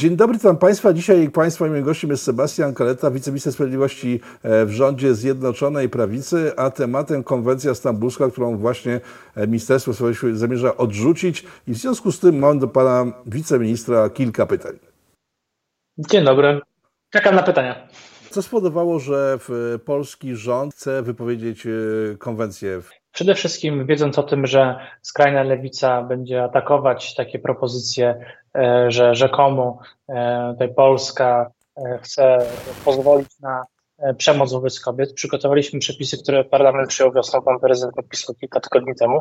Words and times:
Dzień 0.00 0.16
dobry, 0.16 0.38
witam 0.38 0.56
Państwa. 0.56 0.92
Dzisiaj 0.92 1.30
Państwa 1.30 1.66
moim 1.66 1.84
gościem 1.84 2.10
jest 2.10 2.22
Sebastian 2.22 2.74
Kaleta, 2.74 3.10
wiceminister 3.10 3.52
sprawiedliwości 3.52 4.20
e, 4.42 4.66
w 4.66 4.70
rządzie 4.70 5.14
Zjednoczonej 5.14 5.88
Prawicy, 5.88 6.52
a 6.56 6.70
tematem 6.70 7.24
konwencja 7.24 7.74
stambulska, 7.74 8.30
którą 8.30 8.56
właśnie 8.56 9.00
e, 9.36 9.46
Ministerstwo 9.46 9.94
Sprawiedliwości 9.94 10.38
zamierza 10.38 10.76
odrzucić. 10.76 11.44
I 11.68 11.72
w 11.72 11.76
związku 11.76 12.12
z 12.12 12.20
tym 12.20 12.38
mam 12.38 12.58
do 12.58 12.68
Pana 12.68 13.12
wiceministra 13.26 14.10
kilka 14.10 14.46
pytań. 14.46 14.72
Dzień 15.98 16.24
dobry. 16.24 16.60
Czekam 17.10 17.34
na 17.34 17.42
pytania. 17.42 17.88
Co 18.30 18.42
spowodowało, 18.42 18.98
że 18.98 19.38
polski 19.84 20.36
rząd 20.36 20.74
chce 20.74 21.02
wypowiedzieć 21.02 21.66
e, 21.66 21.70
konwencję? 22.18 22.80
Przede 23.12 23.34
wszystkim 23.34 23.86
wiedząc 23.86 24.18
o 24.18 24.22
tym, 24.22 24.46
że 24.46 24.76
skrajna 25.02 25.42
lewica 25.42 26.02
będzie 26.02 26.44
atakować 26.44 27.14
takie 27.14 27.38
propozycje, 27.38 28.08
e, 28.08 28.24
że 28.88 29.14
rzekomo 29.14 29.78
e, 30.08 30.48
tutaj 30.52 30.74
Polska 30.74 31.50
chce 32.02 32.38
pozwolić 32.84 33.40
na 33.40 33.64
przemoc 34.16 34.52
wobec 34.52 34.80
kobiet, 34.80 35.12
przygotowaliśmy 35.12 35.80
przepisy, 35.80 36.22
które 36.22 36.44
parlament 36.44 36.88
przyjął 36.88 37.12
wiosną, 37.12 37.42
pan 37.42 37.60
prezydent 37.60 37.96
podpisał 37.96 38.34
kilka 38.34 38.60
tygodni 38.60 38.94
temu, 38.94 39.20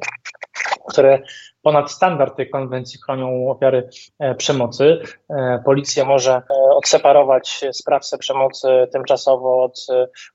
które 0.89 1.21
ponad 1.61 1.91
standard 1.91 2.37
tej 2.37 2.49
konwencji 2.49 2.99
chronią 3.05 3.49
ofiary 3.49 3.89
e, 4.19 4.35
przemocy. 4.35 4.99
E, 5.29 5.61
policja 5.65 6.05
może 6.05 6.31
e, 6.31 6.41
odseparować 6.75 7.65
sprawcę 7.71 8.17
przemocy 8.17 8.67
tymczasowo 8.93 9.63
od 9.63 9.87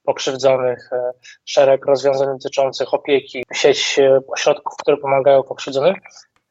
pokrzywdzonych, 0.05 0.91
szereg 1.45 1.87
rozwiązań 1.87 2.29
dotyczących 2.29 2.95
opieki, 2.95 3.45
sieć 3.53 4.01
ośrodków, 4.29 4.77
które 4.77 4.97
pomagają 4.97 5.43
pokrzywdzonym. 5.43 5.95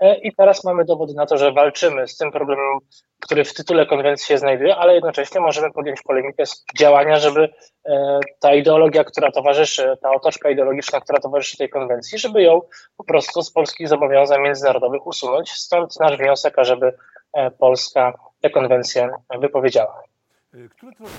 I 0.02 0.36
teraz 0.36 0.64
mamy 0.64 0.86
dowody 0.86 1.14
na 1.14 1.26
to, 1.26 1.38
że 1.38 1.52
walczymy 1.52 2.08
z 2.08 2.18
tym 2.18 2.32
problemem, 2.32 2.80
który 3.20 3.46
w 3.46 3.54
tytule 3.54 3.86
konwencji 3.86 4.28
się 4.28 4.38
znajduje, 4.38 4.76
ale 4.76 4.94
jednocześnie 4.94 5.42
możemy 5.42 5.72
podjąć 5.72 6.02
polemikę 6.02 6.46
z 6.46 6.64
działania, 6.78 7.20
żeby 7.20 7.50
e, 7.86 8.20
ta 8.40 8.54
ideologia, 8.54 9.04
która 9.04 9.32
towarzyszy, 9.32 9.98
ta 10.02 10.12
otoczka 10.12 10.50
ideologiczna, 10.50 11.02
która 11.02 11.20
towarzyszy 11.20 11.58
tej 11.58 11.70
konwencji, 11.70 12.20
żeby 12.20 12.44
ją 12.44 12.62
po 12.98 13.04
prostu 13.04 13.42
z 13.42 13.52
polskich 13.52 13.88
zobowiązań 13.88 14.42
międzynarodowych 14.42 15.08
usunąć. 15.08 15.52
Stąd 15.52 16.00
nasz 16.00 16.18
wniosek, 16.18 16.60
ażeby 16.60 16.94
e, 17.34 17.52
Polska 17.52 18.14
tę 18.42 18.50
konwencję 18.50 19.10
wypowiedziała. 19.40 20.04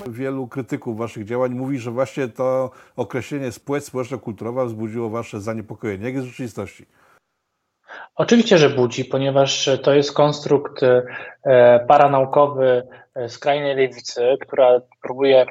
Wielu 0.07 0.47
krytyków 0.47 0.97
waszych 0.97 1.25
działań 1.25 1.51
mówi, 1.51 1.79
że 1.79 1.91
właśnie 1.91 2.27
to 2.27 2.71
określenie 2.95 3.51
spółek 3.51 3.83
społeczno-kulturowa 3.83 4.65
wzbudziło 4.65 5.09
wasze 5.09 5.41
zaniepokojenie. 5.41 6.05
Jak 6.05 6.13
jest 6.13 6.27
w 6.27 6.29
rzeczywistości? 6.29 6.85
Oczywiście, 8.15 8.57
że 8.57 8.69
budzi, 8.69 9.05
ponieważ 9.05 9.69
to 9.83 9.93
jest 9.93 10.13
konstrukt 10.13 10.83
e, 10.83 11.85
paranaukowy 11.87 12.87
e, 13.15 13.29
skrajnej 13.29 13.75
lewicy, 13.75 14.37
która 14.41 14.81
próbuje 15.01 15.41
e, 15.41 15.47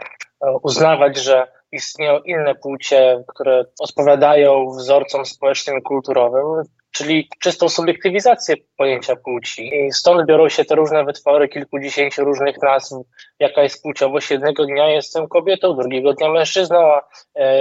uznawać, 0.63 1.17
że 1.17 1.47
istnieją 1.73 2.19
inne 2.19 2.55
płcie, 2.55 3.25
które 3.29 3.65
odpowiadają 3.79 4.67
wzorcom 4.67 5.27
społecznym 5.27 5.79
i 5.79 5.83
kulturowym, 5.83 6.63
czyli 6.91 7.29
czystą 7.41 7.69
subiektywizację 7.69 8.55
pojęcia 8.77 9.17
płci. 9.17 9.77
I 9.77 9.93
stąd 9.93 10.27
biorą 10.27 10.49
się 10.49 10.65
te 10.65 10.75
różne 10.75 11.05
wytwory 11.05 11.49
kilkudziesięciu 11.49 12.25
różnych 12.25 12.63
nazw, 12.63 12.93
jaka 13.39 13.63
jest 13.63 13.83
płciowość. 13.83 14.31
Jednego 14.31 14.67
dnia 14.67 14.89
jestem 14.89 15.29
kobietą, 15.29 15.77
drugiego 15.77 16.13
dnia 16.13 16.29
mężczyzną, 16.33 16.79
a 16.79 17.01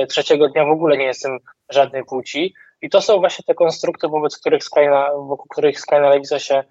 trzeciego 0.09 0.49
dnia 0.49 0.65
w 0.65 0.71
ogóle 0.71 0.97
nie 0.97 1.05
jestem 1.05 1.39
żadnej 1.69 2.03
płci. 2.03 2.53
I 2.83 2.89
to 2.89 3.01
są 3.01 3.19
właśnie 3.19 3.43
te 3.47 3.53
konstrukty, 3.53 4.07
wobec 4.07 4.37
których 4.37 4.63
skrajna, 4.63 5.09
wokół 5.13 5.45
których 5.49 5.79
skrajna 5.79 6.09
lewica 6.09 6.39
się 6.39 6.63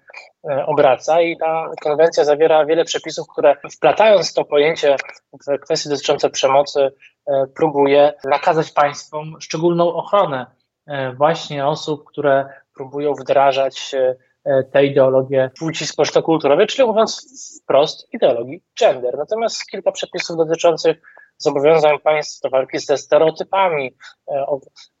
e, 0.49 0.65
obraca 0.65 1.21
i 1.21 1.37
ta 1.37 1.69
konwencja 1.81 2.25
zawiera 2.25 2.65
wiele 2.65 2.85
przepisów, 2.85 3.27
które 3.27 3.55
wplatając 3.71 4.33
to 4.33 4.45
pojęcie 4.45 4.95
w 5.33 5.59
kwestie 5.59 5.89
dotyczące 5.89 6.29
przemocy, 6.29 6.91
e, 7.27 7.47
próbuje 7.55 8.13
nakazać 8.23 8.71
państwom 8.71 9.41
szczególną 9.41 9.93
ochronę 9.93 10.45
e, 10.87 11.13
właśnie 11.13 11.67
osób, 11.67 12.03
które 12.05 12.45
próbują 12.75 13.13
wdrażać 13.13 13.95
tę 14.71 14.85
ideologię 14.85 15.51
płci 15.59 15.87
społeczno-kulturowej, 15.87 16.67
czyli 16.67 16.87
mówiąc 16.87 17.27
wprost 17.63 18.13
ideologii 18.13 18.63
gender. 18.79 19.17
Natomiast 19.17 19.65
kilka 19.65 19.91
przepisów 19.91 20.37
dotyczących 20.37 20.97
zobowiązań 21.43 21.99
państw 21.99 22.41
do 22.41 22.49
walki 22.49 22.79
ze 22.79 22.97
stereotypami, 22.97 23.95
e, 24.27 24.45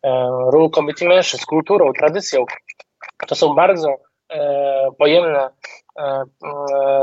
e, 0.03 0.09
ról 0.51 0.69
kobiet 0.69 1.01
i 1.01 1.07
mężczyzn, 1.07 1.43
kulturą, 1.45 1.93
tradycją. 1.93 2.45
To 3.27 3.35
są 3.35 3.55
bardzo 3.55 3.95
e, 4.29 4.89
pojemne 4.97 5.49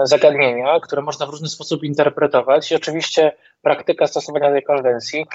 zagadnienia, 0.05 0.81
które 0.81 1.03
można 1.03 1.27
w 1.27 1.29
różny 1.29 1.49
sposób 1.49 1.85
interpretować 1.85 2.73
i 2.73 2.77
oczywiście 2.77 3.33
praktyka 3.63 4.07
stosowania 4.07 4.51
tej 4.51 4.63
konwencji 4.63 5.27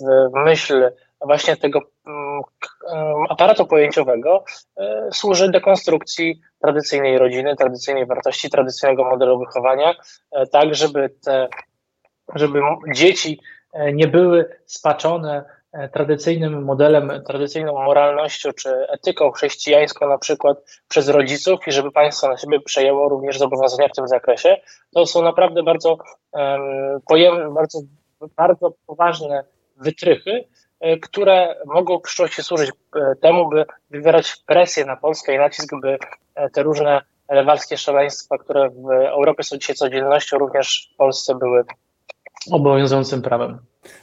w 0.00 0.30
myśl 0.34 0.90
właśnie 1.20 1.56
tego 1.56 1.80
mm, 2.06 2.42
aparatu 3.28 3.66
pojęciowego 3.66 4.44
służy 5.12 5.50
dekonstrukcji 5.50 6.40
tradycyjnej 6.62 7.18
rodziny, 7.18 7.56
tradycyjnej 7.56 8.06
wartości, 8.06 8.50
tradycyjnego 8.50 9.04
modelu 9.04 9.38
wychowania, 9.38 9.94
tak 10.52 10.74
żeby 10.74 11.10
te 11.24 11.48
żeby 12.34 12.60
dzieci 12.94 13.40
e, 13.72 13.92
nie 13.92 14.08
były 14.08 14.48
spaczone 14.66 15.44
e, 15.72 15.88
tradycyjnym 15.88 16.64
modelem, 16.64 17.22
tradycyjną 17.26 17.72
moralnością 17.72 18.52
czy 18.52 18.88
etyką 18.88 19.30
chrześcijańską 19.30 20.08
na 20.08 20.18
przykład 20.18 20.58
przez 20.88 21.08
rodziców 21.08 21.60
i 21.66 21.72
żeby 21.72 21.92
państwo 21.92 22.28
na 22.28 22.36
siebie 22.36 22.60
przejęło 22.60 23.08
również 23.08 23.38
zobowiązania 23.38 23.88
w 23.88 23.96
tym 23.96 24.08
zakresie. 24.08 24.56
To 24.94 25.06
są 25.06 25.22
naprawdę 25.22 25.62
bardzo, 25.62 25.98
bardzo, 27.54 27.78
bardzo 28.36 28.72
poważne 28.86 29.44
wytrychy, 29.76 30.44
e, 30.80 30.96
które 30.96 31.56
mogą 31.66 31.98
w 31.98 32.02
przyszłości 32.02 32.42
służyć 32.42 32.70
temu, 33.22 33.48
by 33.48 33.64
wywierać 33.90 34.36
presję 34.46 34.84
na 34.84 34.96
Polskę 34.96 35.34
i 35.34 35.38
nacisk, 35.38 35.70
by 35.82 35.98
te 36.52 36.62
różne 36.62 37.02
lewalskie 37.30 37.76
szaleństwa, 37.76 38.38
które 38.38 38.70
w 38.70 38.90
Europie 38.90 39.42
są 39.42 39.56
dzisiaj 39.56 39.76
codziennością, 39.76 40.38
również 40.38 40.90
w 40.94 40.96
Polsce 40.96 41.34
były 41.34 41.64
obowiązującym 42.50 43.22
prawem. 43.22 43.58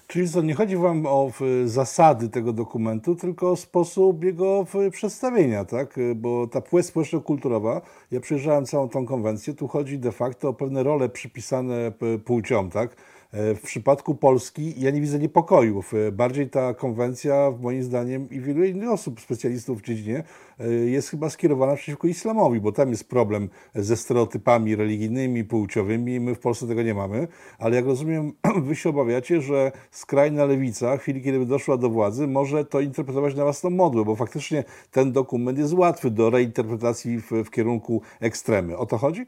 Czyli 0.07 0.29
co, 0.29 0.41
nie 0.41 0.53
chodzi 0.53 0.77
Wam 0.77 1.05
o 1.05 1.31
zasady 1.65 2.29
tego 2.29 2.53
dokumentu, 2.53 3.15
tylko 3.15 3.51
o 3.51 3.55
sposób 3.55 4.23
jego 4.23 4.65
przedstawienia, 4.91 5.65
tak? 5.65 5.99
Bo 6.15 6.47
ta 6.47 6.61
płeć 6.61 6.85
społeczno-kulturowa, 6.85 7.81
ja 8.11 8.19
przejrzałem 8.19 8.65
całą 8.65 8.89
tą 8.89 9.05
konwencję, 9.05 9.53
tu 9.53 9.67
chodzi 9.67 9.99
de 9.99 10.11
facto 10.11 10.49
o 10.49 10.53
pewne 10.53 10.83
role 10.83 11.09
przypisane 11.09 11.91
płciom, 12.25 12.69
tak? 12.69 12.95
E, 13.31 13.55
w 13.55 13.61
przypadku 13.61 14.15
Polski 14.15 14.73
ja 14.77 14.91
nie 14.91 15.01
widzę 15.01 15.19
niepokojów. 15.19 15.93
E, 15.93 16.11
bardziej 16.11 16.49
ta 16.49 16.73
konwencja, 16.73 17.53
moim 17.61 17.83
zdaniem, 17.83 18.29
i 18.29 18.39
wielu 18.39 18.63
innych 18.63 18.89
osób, 18.89 19.21
specjalistów 19.21 19.79
w 19.79 19.85
dziedzinie, 19.85 20.23
e, 20.59 20.69
jest 20.69 21.09
chyba 21.09 21.29
skierowana 21.29 21.75
przeciwko 21.75 22.07
islamowi, 22.07 22.61
bo 22.61 22.71
tam 22.71 22.89
jest 22.89 23.09
problem 23.09 23.49
ze 23.75 23.97
stereotypami 23.97 24.75
religijnymi, 24.75 25.43
płciowymi. 25.43 26.19
My 26.19 26.35
w 26.35 26.39
Polsce 26.39 26.67
tego 26.67 26.83
nie 26.83 26.93
mamy, 26.93 27.27
ale 27.59 27.75
jak 27.75 27.85
rozumiem, 27.85 28.33
wy 28.67 28.75
się 28.75 28.89
obawiacie, 28.89 29.41
że 29.41 29.71
skrajna 29.91 30.45
lewica, 30.45 30.97
w 30.97 31.01
chwili 31.01 31.21
kiedy 31.21 31.39
by 31.39 31.45
doszła 31.45 31.77
do 31.77 31.89
władzy, 31.89 32.27
może 32.27 32.65
to 32.65 32.79
interpretować 32.79 33.35
na 33.35 33.43
własną 33.43 33.69
modłę, 33.69 34.05
bo 34.05 34.15
faktycznie 34.15 34.63
ten 34.91 35.11
dokument 35.11 35.57
jest 35.57 35.73
łatwy 35.73 36.11
do 36.11 36.29
reinterpretacji 36.29 37.21
w, 37.21 37.31
w 37.31 37.49
kierunku 37.49 38.01
ekstremy. 38.19 38.77
O 38.77 38.85
to 38.85 38.97
chodzi? 38.97 39.25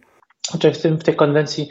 Znaczy 0.47 0.72
w, 0.72 0.81
tym, 0.81 0.97
w 0.97 1.03
tej 1.03 1.16
konwencji 1.16 1.69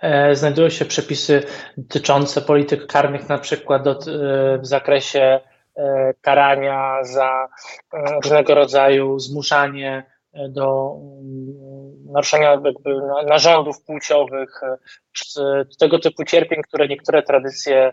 e, 0.00 0.36
znajdują 0.36 0.68
się 0.68 0.84
przepisy 0.84 1.42
dotyczące 1.76 2.42
polityk 2.42 2.86
karnych, 2.86 3.28
na 3.28 3.38
przykład 3.38 3.82
do, 3.82 3.90
e, 3.90 4.58
w 4.58 4.66
zakresie 4.66 5.40
e, 5.76 6.14
karania 6.20 6.98
za 7.02 7.48
e, 7.92 8.14
różnego 8.22 8.54
rodzaju 8.54 9.18
zmuszanie 9.18 10.04
e, 10.32 10.48
do 10.48 10.96
mm, 11.20 12.12
naruszenia 12.12 12.50
jakby 12.50 12.94
narządów 13.26 13.82
płciowych, 13.82 14.62
e, 14.62 14.76
czy 15.12 15.40
tego 15.78 15.98
typu 15.98 16.24
cierpień, 16.24 16.62
które 16.62 16.88
niektóre 16.88 17.22
tradycje 17.22 17.92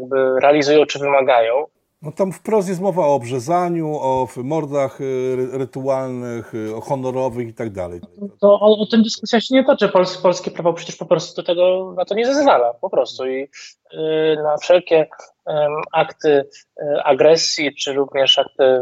jakby 0.00 0.40
realizują 0.40 0.86
czy 0.86 0.98
wymagają. 0.98 1.66
No 2.06 2.12
tam 2.12 2.32
wprost 2.32 2.68
jest 2.68 2.80
mowa 2.80 3.06
o 3.06 3.14
obrzezaniu, 3.14 3.88
o 4.00 4.28
mordach 4.36 5.00
y, 5.00 5.48
rytualnych, 5.52 6.54
y, 6.54 6.76
o 6.76 6.80
honorowych 6.80 7.48
i 7.48 7.54
tak 7.54 7.70
dalej. 7.70 8.00
To 8.40 8.60
o, 8.60 8.78
o 8.78 8.86
tym 8.86 9.02
dyskusja 9.02 9.40
się 9.40 9.54
nie 9.54 9.64
toczy. 9.64 9.88
Pols, 9.88 10.18
polskie 10.18 10.50
prawo 10.50 10.72
przecież 10.72 10.96
po 10.96 11.06
prostu 11.06 11.42
do 11.42 11.46
tego 11.46 11.94
na 11.96 12.04
to 12.04 12.14
nie 12.14 12.26
zezwala. 12.26 12.74
Po 12.74 12.90
prostu. 12.90 13.26
I 13.26 13.42
y, 13.42 13.48
na 14.42 14.56
wszelkie 14.56 15.06
akty 15.92 16.48
agresji, 17.04 17.74
czy 17.74 17.92
również 17.92 18.38
akty 18.38 18.80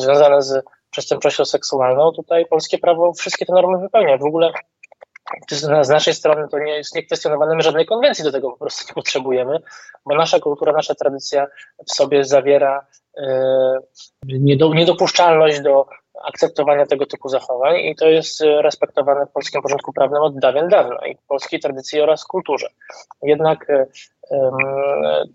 związane 0.00 0.42
z 0.42 0.64
przestępczością 0.90 1.44
seksualną, 1.44 2.12
tutaj 2.12 2.46
polskie 2.46 2.78
prawo 2.78 3.12
wszystkie 3.12 3.46
te 3.46 3.52
normy 3.52 3.78
wypełnia. 3.78 4.18
W 4.18 4.24
ogóle 4.24 4.52
z 5.50 5.88
naszej 5.88 6.14
strony 6.14 6.48
to 6.48 6.58
nie 6.58 6.72
jest 6.72 6.94
niekwestionowane, 6.94 7.56
my 7.56 7.62
żadnej 7.62 7.86
konwencji 7.86 8.24
do 8.24 8.32
tego 8.32 8.50
po 8.50 8.56
prostu 8.56 8.84
nie 8.88 8.94
potrzebujemy, 8.94 9.58
bo 10.06 10.14
nasza 10.14 10.40
kultura, 10.40 10.72
nasza 10.72 10.94
tradycja 10.94 11.46
w 11.86 11.92
sobie 11.92 12.24
zawiera 12.24 12.86
e, 13.16 13.78
niedopuszczalność 14.74 15.60
do 15.60 15.86
akceptowania 16.24 16.86
tego 16.86 17.06
typu 17.06 17.28
zachowań 17.28 17.76
i 17.80 17.96
to 17.96 18.08
jest 18.08 18.40
respektowane 18.40 19.26
w 19.26 19.30
polskim 19.30 19.62
porządku 19.62 19.92
prawnym 19.92 20.22
od 20.22 20.38
dawien 20.38 20.68
dawna 20.68 21.06
i 21.06 21.16
w 21.16 21.26
polskiej 21.26 21.60
tradycji 21.60 22.00
oraz 22.00 22.24
kulturze. 22.24 22.68
Jednak 23.22 23.66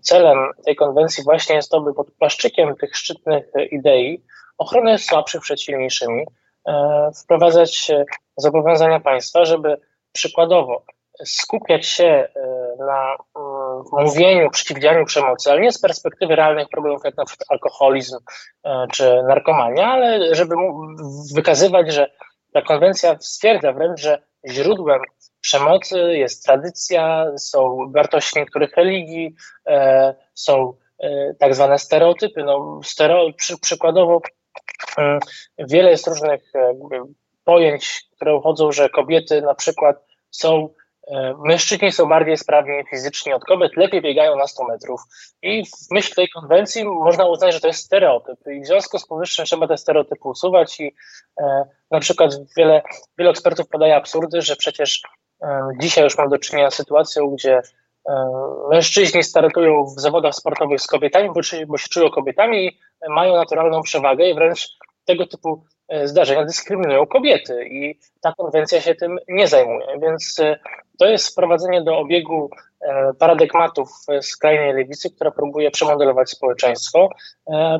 celem 0.00 0.38
tej 0.64 0.76
konwencji 0.76 1.24
właśnie 1.24 1.56
jest 1.56 1.70
to, 1.70 1.80
by 1.80 1.94
pod 1.94 2.10
płaszczykiem 2.10 2.76
tych 2.76 2.96
szczytnych 2.96 3.52
idei 3.70 4.22
ochrony 4.58 4.98
słabszych 4.98 5.40
przed 5.40 5.60
silniejszymi 5.60 6.22
e, 6.22 6.26
wprowadzać 7.22 7.90
zobowiązania 8.36 9.00
państwa, 9.00 9.44
żeby 9.44 9.80
przykładowo 10.12 10.84
skupiać 11.24 11.86
się 11.86 12.04
e, 12.04 12.28
na 12.78 13.16
mm, 13.36 14.06
mówieniu, 14.06 14.50
przeciwdziałaniu 14.50 15.04
przemocy, 15.04 15.50
ale 15.50 15.60
nie 15.60 15.72
z 15.72 15.80
perspektywy 15.80 16.36
realnych 16.36 16.68
problemów, 16.68 17.02
jak 17.04 17.16
na 17.16 17.24
przykład 17.24 17.46
alkoholizm 17.50 18.16
e, 18.64 18.86
czy 18.92 19.22
narkomania, 19.22 19.86
ale 19.86 20.34
żeby 20.34 20.54
wykazywać, 21.34 21.92
że 21.92 22.10
ta 22.52 22.62
konwencja 22.62 23.16
stwierdza 23.20 23.72
wręcz, 23.72 24.00
że 24.00 24.22
źródłem 24.48 25.00
przemocy 25.40 25.98
jest 25.98 26.44
tradycja, 26.44 27.26
są 27.36 27.78
wartości 27.94 28.38
niektórych 28.38 28.76
religii, 28.76 29.34
e, 29.66 30.14
są 30.34 30.74
tak 31.38 31.54
zwane 31.54 31.78
stereotypy. 31.78 32.42
No, 32.44 32.80
stereo, 32.84 33.32
przy, 33.36 33.58
przykładowo 33.58 34.20
wiele 35.58 35.90
jest 35.90 36.06
różnych 36.06 36.52
pojęć, 37.44 38.04
które 38.16 38.36
uchodzą, 38.36 38.72
że 38.72 38.88
kobiety 38.88 39.42
na 39.42 39.54
przykład 39.54 40.04
są 40.30 40.68
E, 41.10 41.34
mężczyźni 41.44 41.92
są 41.92 42.08
bardziej 42.08 42.36
sprawni 42.36 42.84
fizycznie 42.90 43.36
od 43.36 43.44
kobiet, 43.44 43.76
lepiej 43.76 44.02
biegają 44.02 44.36
na 44.36 44.46
100 44.46 44.64
metrów. 44.64 45.00
I 45.42 45.64
w 45.66 45.90
myśl 45.90 46.14
tej 46.14 46.28
konwencji 46.28 46.84
można 46.84 47.26
uznać, 47.26 47.54
że 47.54 47.60
to 47.60 47.66
jest 47.66 47.84
stereotyp. 47.84 48.38
I 48.46 48.60
w 48.60 48.66
związku 48.66 48.98
z 48.98 49.06
powyższym 49.06 49.44
trzeba 49.44 49.68
te 49.68 49.76
stereotypy 49.76 50.28
usuwać. 50.28 50.80
I 50.80 50.94
e, 51.40 51.64
na 51.90 52.00
przykład 52.00 52.34
wiele, 52.56 52.82
wiele 53.18 53.30
ekspertów 53.30 53.68
podaje 53.68 53.96
absurdy, 53.96 54.42
że 54.42 54.56
przecież 54.56 55.02
e, 55.42 55.68
dzisiaj 55.80 56.04
już 56.04 56.18
mam 56.18 56.28
do 56.28 56.38
czynienia 56.38 56.70
z 56.70 56.74
sytuacją, 56.74 57.30
gdzie 57.30 57.56
e, 57.56 57.62
mężczyźni 58.70 59.22
startują 59.22 59.84
w 59.84 60.00
zawodach 60.00 60.34
sportowych 60.34 60.80
z 60.80 60.86
kobietami, 60.86 61.30
bo, 61.66 61.78
się 61.78 61.88
czują 61.90 62.10
kobietami 62.10 62.66
i 62.66 62.78
mają 63.08 63.34
naturalną 63.34 63.82
przewagę 63.82 64.30
i 64.30 64.34
wręcz 64.34 64.78
tego 65.04 65.26
typu 65.26 65.64
e, 65.88 66.08
zdarzenia 66.08 66.44
dyskryminują 66.44 67.06
kobiety 67.06 67.68
i 67.70 67.98
ta 68.20 68.32
konwencja 68.32 68.80
się 68.80 68.94
tym 68.94 69.18
nie 69.28 69.48
zajmuje. 69.48 69.86
Więc 70.02 70.38
e, 70.40 70.58
to 70.98 71.06
jest 71.06 71.28
wprowadzenie 71.28 71.82
do 71.82 71.98
obiegu 71.98 72.50
e, 72.80 73.12
paradygmatów 73.18 73.88
skrajnej 74.20 74.74
lewicy, 74.74 75.10
która 75.10 75.30
próbuje 75.30 75.70
przemodelować 75.70 76.30
społeczeństwo 76.30 77.08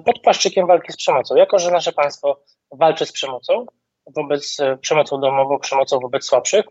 pod 0.04 0.20
płaszczykiem 0.22 0.66
walki 0.66 0.92
z 0.92 0.96
przemocą. 0.96 1.36
Jako, 1.36 1.58
że 1.58 1.70
nasze 1.70 1.92
państwo 1.92 2.40
walczy 2.72 3.06
z 3.06 3.12
przemocą, 3.12 3.66
wobec 4.06 4.56
przemocą 4.80 5.20
domową, 5.20 5.58
przemocą 5.58 5.98
wobec 5.98 6.24
słabszych, 6.24 6.64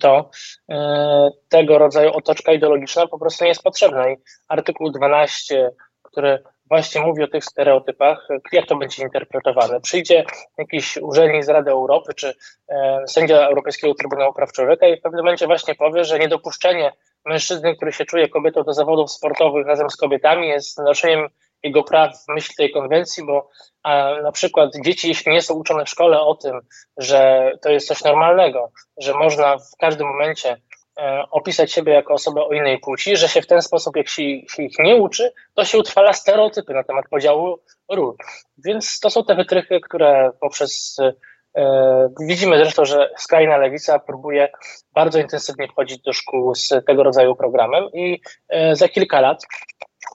to 0.00 0.30
tego 1.48 1.78
rodzaju 1.78 2.10
otoczka 2.12 2.52
ideologiczna 2.52 3.06
po 3.06 3.18
prostu 3.18 3.44
nie 3.44 3.48
jest 3.48 3.62
potrzebna. 3.62 4.10
I 4.10 4.16
artykuł 4.48 4.90
12, 4.90 5.70
który 6.02 6.42
właśnie 6.68 7.00
mówi 7.00 7.22
o 7.22 7.28
tych 7.28 7.44
stereotypach, 7.44 8.28
jak 8.52 8.66
to 8.66 8.76
będzie 8.76 9.02
interpretowane. 9.02 9.80
Przyjdzie 9.80 10.24
jakiś 10.58 10.96
urzędnik 10.96 11.44
z 11.44 11.48
Rady 11.48 11.70
Europy 11.70 12.14
czy 12.14 12.34
e, 12.68 13.04
sędzia 13.06 13.36
Europejskiego 13.36 13.94
Trybunału 13.94 14.32
Praw 14.32 14.52
Człowieka 14.52 14.86
i 14.86 14.98
w 14.98 15.02
pewnym 15.02 15.24
momencie 15.24 15.46
właśnie 15.46 15.74
powie, 15.74 16.04
że 16.04 16.18
niedopuszczenie 16.18 16.92
mężczyzny, 17.24 17.76
który 17.76 17.92
się 17.92 18.04
czuje 18.04 18.28
kobietą 18.28 18.62
do 18.62 18.72
zawodów 18.72 19.10
sportowych 19.10 19.66
razem 19.66 19.90
z 19.90 19.96
kobietami 19.96 20.48
jest 20.48 20.78
naruszeniem 20.78 21.28
jego 21.62 21.82
praw 21.82 22.24
w 22.24 22.28
myśl 22.28 22.52
tej 22.56 22.72
konwencji, 22.72 23.26
bo 23.26 23.48
a, 23.82 24.14
na 24.22 24.32
przykład 24.32 24.70
dzieci, 24.84 25.08
jeśli 25.08 25.32
nie 25.32 25.42
są 25.42 25.54
uczone 25.54 25.84
w 25.84 25.88
szkole 25.88 26.20
o 26.20 26.34
tym, 26.34 26.60
że 26.96 27.52
to 27.62 27.70
jest 27.70 27.88
coś 27.88 28.04
normalnego, 28.04 28.70
że 28.96 29.14
można 29.14 29.58
w 29.58 29.76
każdym 29.78 30.06
momencie 30.06 30.56
E, 30.98 31.24
opisać 31.30 31.72
siebie 31.72 31.92
jako 31.92 32.14
osobę 32.14 32.42
o 32.42 32.52
innej 32.52 32.78
płci, 32.78 33.16
że 33.16 33.28
się 33.28 33.42
w 33.42 33.46
ten 33.46 33.62
sposób, 33.62 33.96
jak 33.96 34.08
się, 34.08 34.22
się, 34.22 34.62
ich 34.62 34.78
nie 34.78 34.96
uczy, 34.96 35.32
to 35.54 35.64
się 35.64 35.78
utrwala 35.78 36.12
stereotypy 36.12 36.74
na 36.74 36.84
temat 36.84 37.04
podziału 37.10 37.58
ról. 37.92 38.14
Więc 38.64 39.00
to 39.00 39.10
są 39.10 39.24
te 39.24 39.34
wytrychy, 39.34 39.80
które 39.80 40.30
poprzez 40.40 40.96
e, 41.54 42.08
widzimy 42.20 42.58
zresztą, 42.58 42.84
że 42.84 43.10
skrajna 43.16 43.56
lewica 43.56 43.98
próbuje 43.98 44.48
bardzo 44.94 45.18
intensywnie 45.18 45.68
wchodzić 45.68 46.02
do 46.02 46.12
szkół 46.12 46.54
z 46.54 46.68
tego 46.86 47.02
rodzaju 47.02 47.36
programem 47.36 47.84
i 47.94 48.20
e, 48.48 48.76
za 48.76 48.88
kilka 48.88 49.20
lat, 49.20 49.46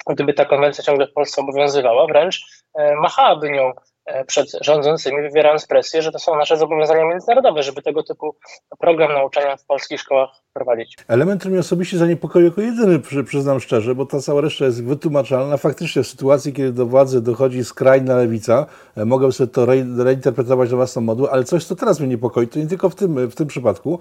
gdyby 0.09 0.33
ta 0.33 0.45
konwencja 0.45 0.83
ciągle 0.83 1.07
w 1.07 1.13
Polsce 1.13 1.41
obowiązywała, 1.41 2.07
wręcz 2.07 2.41
e, 2.75 2.95
machałaby 2.95 3.49
nią 3.49 3.73
E, 4.05 4.25
przed 4.25 4.47
rządzącymi, 4.61 5.21
wywierając 5.21 5.67
presję, 5.67 6.01
że 6.01 6.11
to 6.11 6.19
są 6.19 6.35
nasze 6.35 6.57
zobowiązania 6.57 7.05
międzynarodowe, 7.05 7.63
żeby 7.63 7.81
tego 7.81 8.03
typu 8.03 8.35
program 8.79 9.13
nauczania 9.13 9.57
w 9.57 9.65
polskich 9.65 9.99
szkołach 9.99 10.29
prowadzić. 10.53 10.97
Element, 11.07 11.39
który 11.39 11.51
mnie 11.51 11.59
osobiście 11.59 11.97
zaniepokoił 11.97 12.45
jako 12.45 12.61
jedyny, 12.61 12.99
przyznam 13.23 13.59
szczerze, 13.59 13.95
bo 13.95 14.05
ta 14.05 14.21
cała 14.21 14.41
reszta 14.41 14.65
jest 14.65 14.83
wytłumaczalna. 14.83 15.57
Faktycznie 15.57 16.03
w 16.03 16.07
sytuacji, 16.07 16.53
kiedy 16.53 16.71
do 16.71 16.85
władzy 16.85 17.21
dochodzi 17.21 17.63
skrajna 17.63 18.15
lewica, 18.15 18.65
e, 18.97 19.05
mogę 19.05 19.31
sobie 19.31 19.51
to 19.51 19.65
reinterpretować 20.03 20.69
na 20.69 20.75
własną 20.75 21.01
modłę, 21.01 21.29
ale 21.31 21.43
coś, 21.43 21.65
co 21.65 21.75
teraz 21.75 21.99
mnie 21.99 22.09
niepokoi, 22.09 22.47
to 22.47 22.59
nie 22.59 22.67
tylko 22.67 22.89
w 22.89 22.95
tym, 22.95 23.27
w 23.27 23.35
tym 23.35 23.47
przypadku, 23.47 23.99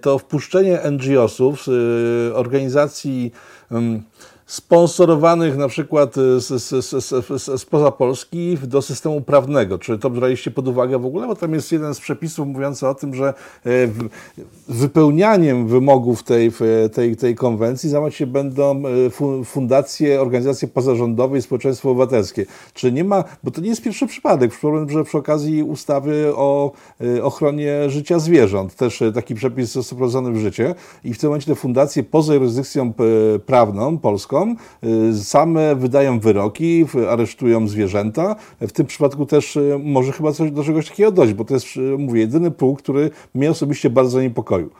to 0.00 0.18
wpuszczenie 0.18 0.78
NGO-sów, 0.90 1.66
organizacji 2.34 3.32
sponsorowanych 4.46 5.56
na 5.56 5.68
przykład 5.68 6.14
spoza 7.56 7.90
Polski 7.90 8.58
do 8.62 8.82
systemu 8.82 9.20
prawnego. 9.20 9.78
Czy 9.78 9.98
to 9.98 10.10
braliście 10.10 10.50
pod 10.50 10.68
uwagę 10.68 10.98
w 10.98 11.06
ogóle? 11.06 11.26
Bo 11.26 11.36
tam 11.36 11.54
jest 11.54 11.72
jeden 11.72 11.94
z 11.94 12.00
przepisów 12.00 12.48
mówiący 12.48 12.88
o 12.88 12.94
tym, 12.94 13.14
że 13.14 13.34
e, 13.66 13.70
wypełnianiem 14.68 15.66
wymogów 15.66 16.22
tej, 16.22 16.52
tej, 16.92 17.16
tej 17.16 17.34
konwencji 17.34 17.90
zajmować 17.90 18.14
się 18.14 18.26
będą 18.26 18.82
e, 18.86 19.44
fundacje, 19.44 20.20
organizacje 20.20 20.68
pozarządowe 20.68 21.38
i 21.38 21.42
społeczeństwo 21.42 21.90
obywatelskie. 21.90 22.46
Czy 22.74 22.92
nie 22.92 23.04
ma, 23.04 23.24
bo 23.44 23.50
to 23.50 23.60
nie 23.60 23.68
jest 23.68 23.82
pierwszy 23.82 24.06
przypadek, 24.06 24.50
przypomnę, 24.50 24.92
że 24.92 25.04
przy 25.04 25.18
okazji 25.18 25.62
ustawy 25.62 26.32
o 26.36 26.72
e, 27.00 27.24
ochronie 27.24 27.90
życia 27.90 28.18
zwierząt 28.18 28.74
też 28.74 29.02
taki 29.14 29.34
przepis 29.34 29.72
został 29.72 29.96
wprowadzony 29.96 30.32
w 30.32 30.36
życie 30.36 30.74
i 31.04 31.14
w 31.14 31.18
tym 31.18 31.30
momencie 31.30 31.46
te 31.46 31.54
fundacje 31.54 32.02
poza 32.02 32.34
jurysdykcją 32.34 32.92
prawną 33.46 33.98
polską 33.98 34.35
Y, 34.84 35.24
same 35.24 35.76
wydają 35.76 36.20
wyroki, 36.20 36.86
aresztują 37.10 37.68
zwierzęta. 37.68 38.36
W 38.60 38.72
tym 38.72 38.86
przypadku 38.86 39.26
też 39.26 39.56
y, 39.56 39.78
może 39.82 40.12
chyba 40.12 40.32
coś 40.32 40.50
do 40.50 40.64
czegoś 40.64 40.88
takiego 40.88 41.12
dojść, 41.12 41.34
bo 41.34 41.44
to 41.44 41.54
jest, 41.54 41.76
y, 41.76 41.80
mówię, 41.80 42.20
jedyny 42.20 42.50
punkt, 42.50 42.82
który 42.82 43.10
mnie 43.34 43.50
osobiście 43.50 43.90
bardzo 43.90 44.20
niepokoił. 44.20 44.70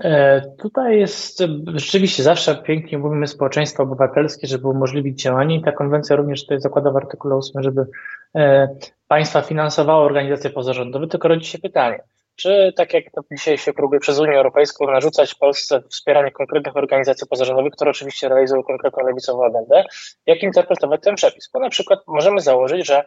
E, 0.00 0.40
tutaj 0.58 0.98
jest 0.98 1.42
rzeczywiście 1.74 2.22
zawsze 2.22 2.56
pięknie 2.56 2.98
mówimy 2.98 3.26
społeczeństwo 3.26 3.82
obywatelskie, 3.82 4.46
żeby 4.46 4.68
umożliwić 4.68 5.22
działanie 5.22 5.56
i 5.56 5.62
ta 5.62 5.72
konwencja 5.72 6.16
również 6.16 6.42
tutaj 6.42 6.60
zakłada 6.60 6.90
w 6.90 6.96
artykule 6.96 7.34
8, 7.34 7.62
żeby 7.62 7.86
e, 8.34 8.68
państwa 9.08 9.42
finansowało 9.42 10.04
organizacje 10.04 10.50
pozarządowe, 10.50 11.06
tylko 11.06 11.28
rodzi 11.28 11.46
się 11.46 11.58
pytanie, 11.58 12.00
czy 12.36 12.72
tak 12.76 12.94
jak 12.94 13.04
to 13.10 13.20
dzisiaj 13.32 13.58
się 13.58 13.72
próbuje 13.72 14.00
przez 14.00 14.18
Unię 14.18 14.36
Europejską 14.36 14.86
narzucać 14.86 15.34
Polsce 15.34 15.82
wspieranie 15.90 16.30
konkretnych 16.30 16.76
organizacji 16.76 17.26
pozarządowych, 17.26 17.72
które 17.72 17.90
oczywiście 17.90 18.28
realizują 18.28 18.62
konkretną 18.62 19.06
lewicową 19.06 19.44
agendę, 19.44 19.84
jak 20.26 20.42
interpretować 20.42 21.00
ten 21.02 21.14
przepis? 21.14 21.50
Bo 21.52 21.60
na 21.60 21.70
przykład 21.70 21.98
możemy 22.06 22.40
założyć, 22.40 22.86
że 22.86 23.02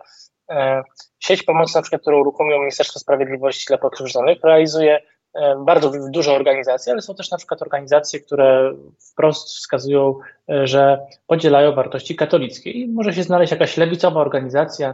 e, 0.49 0.83
sieć 1.19 1.43
pomocy, 1.43 1.75
na 1.75 1.81
przykład, 1.81 2.01
którą 2.01 2.19
uruchomiło 2.19 2.59
Ministerstwo 2.59 2.99
Sprawiedliwości 2.99 3.65
dla 3.67 3.77
pokrzywdzonych, 3.77 4.37
realizuje 4.43 5.01
e, 5.35 5.55
bardzo 5.65 5.91
dużo 6.09 6.35
organizacji, 6.35 6.91
ale 6.91 7.01
są 7.01 7.15
też 7.15 7.31
na 7.31 7.37
przykład 7.37 7.61
organizacje, 7.61 8.19
które 8.19 8.73
wprost 9.11 9.47
wskazują, 9.47 10.15
e, 10.49 10.67
że 10.67 10.99
podzielają 11.27 11.75
wartości 11.75 12.15
katolickie 12.15 12.71
i 12.71 12.87
może 12.87 13.13
się 13.13 13.23
znaleźć 13.23 13.51
jakaś 13.51 13.77
lewicowa 13.77 14.21
organizacja, 14.21 14.93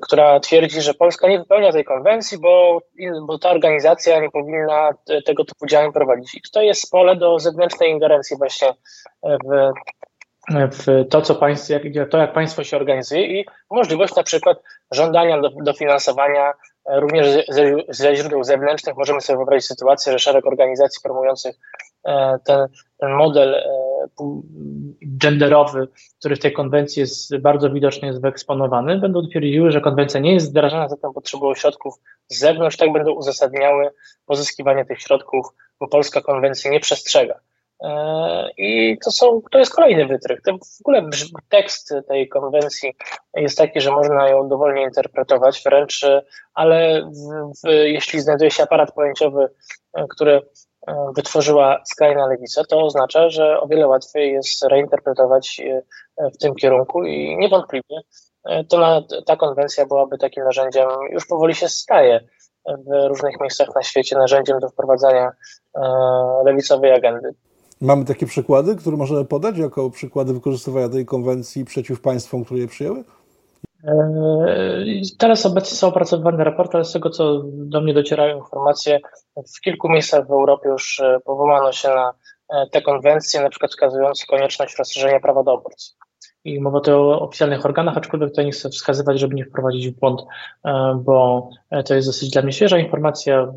która 0.00 0.40
twierdzi, 0.40 0.82
że 0.82 0.94
Polska 0.94 1.28
nie 1.28 1.38
wypełnia 1.38 1.72
tej 1.72 1.84
konwencji, 1.84 2.38
bo, 2.38 2.82
bo 3.26 3.38
ta 3.38 3.50
organizacja 3.50 4.20
nie 4.20 4.30
powinna 4.30 4.90
tego 5.26 5.44
typu 5.44 5.66
działań 5.66 5.92
prowadzić. 5.92 6.34
I 6.34 6.42
tutaj 6.42 6.66
jest 6.66 6.90
pole 6.90 7.16
do 7.16 7.38
zewnętrznej 7.38 7.90
ingerencji 7.90 8.36
właśnie 8.36 8.74
w, 9.22 9.72
w 10.50 11.08
to, 11.10 11.22
co 11.22 11.34
państwo, 11.34 11.74
to, 12.10 12.18
jak 12.18 12.32
państwo 12.32 12.64
się 12.64 12.76
organizuje 12.76 13.40
i 13.40 13.44
możliwość 13.70 14.14
na 14.14 14.22
przykład 14.22 14.58
żądania 14.90 15.40
do, 15.40 15.50
dofinansowania 15.50 16.52
e, 16.86 17.00
również 17.00 17.26
ze, 17.48 17.64
ze 17.88 18.16
źródeł 18.16 18.44
zewnętrznych. 18.44 18.96
Możemy 18.96 19.20
sobie 19.20 19.36
wyobrazić 19.36 19.66
sytuację, 19.66 20.12
że 20.12 20.18
szereg 20.18 20.46
organizacji 20.46 21.00
promujących 21.02 21.56
e, 22.04 22.38
ten, 22.44 22.66
ten 22.98 23.10
model 23.10 23.54
genderowy, 25.02 25.88
który 26.18 26.36
w 26.36 26.40
tej 26.40 26.52
konwencji 26.52 27.00
jest 27.00 27.36
bardzo 27.36 27.70
widocznie 27.70 28.08
jest 28.08 28.22
wyeksponowany, 28.22 28.98
będą 28.98 29.28
twierdziły, 29.28 29.72
że 29.72 29.80
konwencja 29.80 30.20
nie 30.20 30.34
jest 30.34 30.50
wdrażana, 30.50 30.88
zatem 30.88 31.12
potrzebują 31.12 31.54
środków 31.54 31.94
z 32.28 32.38
zewnątrz, 32.38 32.76
tak 32.76 32.92
będą 32.92 33.12
uzasadniały 33.12 33.90
pozyskiwanie 34.26 34.84
tych 34.84 35.00
środków, 35.00 35.46
bo 35.80 35.88
polska 35.88 36.20
konwencja 36.20 36.70
nie 36.70 36.80
przestrzega 36.80 37.40
I 38.56 38.98
to, 39.04 39.10
są, 39.10 39.42
to 39.50 39.58
jest 39.58 39.74
kolejny 39.74 40.06
wytrych. 40.06 40.42
To 40.42 40.52
w 40.52 40.80
ogóle 40.80 41.08
tekst 41.48 41.94
tej 42.08 42.28
konwencji 42.28 42.96
jest 43.34 43.58
taki, 43.58 43.80
że 43.80 43.90
można 43.90 44.28
ją 44.28 44.48
dowolnie 44.48 44.82
interpretować, 44.82 45.62
wręcz, 45.64 46.06
ale 46.54 47.02
w, 47.02 47.52
w, 47.54 47.68
jeśli 47.68 48.20
znajduje 48.20 48.50
się 48.50 48.62
aparat 48.62 48.94
pojęciowy, 48.94 49.48
który 50.10 50.42
wytworzyła 51.16 51.82
skrajna 51.84 52.26
lewica, 52.26 52.64
to 52.64 52.84
oznacza, 52.84 53.30
że 53.30 53.60
o 53.60 53.68
wiele 53.68 53.86
łatwiej 53.86 54.32
jest 54.32 54.64
reinterpretować 54.64 55.60
w 56.34 56.38
tym 56.38 56.54
kierunku 56.54 57.04
i 57.04 57.36
niewątpliwie 57.38 58.00
to 58.68 58.78
na, 58.78 59.02
ta 59.26 59.36
konwencja 59.36 59.86
byłaby 59.86 60.18
takim 60.18 60.44
narzędziem, 60.44 60.88
już 61.10 61.26
powoli 61.26 61.54
się 61.54 61.68
staje 61.68 62.20
w 62.66 63.08
różnych 63.08 63.40
miejscach 63.40 63.68
na 63.74 63.82
świecie, 63.82 64.16
narzędziem 64.16 64.58
do 64.58 64.68
wprowadzania 64.68 65.30
e, 65.74 65.80
lewicowej 66.44 66.92
agendy. 66.92 67.34
Mamy 67.80 68.04
takie 68.04 68.26
przykłady, 68.26 68.76
które 68.76 68.96
możemy 68.96 69.24
podać 69.24 69.58
jako 69.58 69.90
przykłady 69.90 70.32
wykorzystywania 70.32 70.88
tej 70.88 71.06
konwencji 71.06 71.64
przeciw 71.64 72.00
państwom, 72.00 72.44
które 72.44 72.60
je 72.60 72.68
przyjęły? 72.68 73.04
E, 73.84 74.84
teraz 75.18 75.46
obecnie 75.46 75.76
są 75.76 75.88
opracowywane 75.88 76.44
raporty, 76.44 76.76
ale 76.76 76.84
z 76.84 76.92
tego, 76.92 77.10
co 77.10 77.42
do 77.44 77.80
mnie 77.80 77.94
docierają 77.94 78.38
informacje, 78.38 78.98
w 79.56 79.60
kilku 79.60 79.88
miejscach 79.88 80.26
w 80.26 80.30
Europie 80.30 80.68
już 80.68 81.00
e, 81.00 81.18
powołano 81.24 81.72
się 81.72 81.88
na 81.88 82.12
te 82.72 82.82
konwencje, 82.82 83.40
na 83.40 83.48
przykład 83.48 83.70
wskazując 83.70 84.24
konieczność 84.24 84.78
rozszerzenia 84.78 85.20
prawa 85.20 85.42
do 85.42 85.52
aborcji 85.52 85.99
i 86.44 86.60
mowa 86.60 86.80
tu 86.80 86.92
o 86.92 87.20
oficjalnych 87.20 87.66
organach, 87.66 87.96
aczkolwiek 87.96 88.30
tutaj 88.30 88.44
nie 88.44 88.52
chcę 88.52 88.68
wskazywać, 88.68 89.20
żeby 89.20 89.34
nie 89.34 89.44
wprowadzić 89.44 89.88
w 89.88 89.98
błąd, 89.98 90.20
e, 90.64 91.00
bo 91.04 91.48
to 91.84 91.94
jest 91.94 92.08
dosyć 92.08 92.30
dla 92.30 92.42
mnie 92.42 92.52
świeża 92.52 92.78
informacja. 92.78 93.52